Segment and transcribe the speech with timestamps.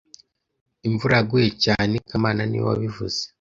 [0.87, 3.19] Imvura yaguye cyane kamana niwe wabivuze